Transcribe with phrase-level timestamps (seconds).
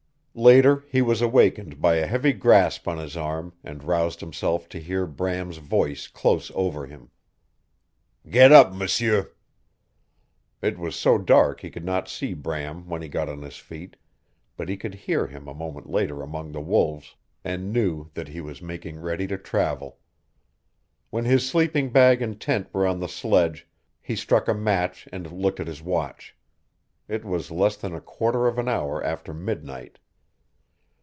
[0.33, 4.79] Later he was awakened by a heavy grasp on his arm, and roused himself to
[4.79, 7.09] hear Bram's voice close over him.
[8.29, 9.27] "Get up, m'sieu."
[10.61, 13.97] It was so dark he could not see Bram when he got on his feet,
[14.55, 18.39] but he could hear him a moment later among the wolves, and knew that he
[18.39, 19.97] was making ready to travel.
[21.09, 23.67] When his sleeping bag and tent were on the sledge
[23.99, 26.37] he struck a match and looked at his watch.
[27.09, 29.97] It was less than a quarter of an hour after midnight.